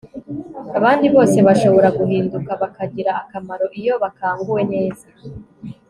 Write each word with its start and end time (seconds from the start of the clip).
abandi 0.77 1.05
bose 1.15 1.37
bashobora 1.47 1.89
guhinduka 1.97 2.51
bakagira 2.61 3.11
akamaro 3.21 3.65
iyo 3.79 3.93
bakanguwe 4.03 4.61
neza 4.73 5.05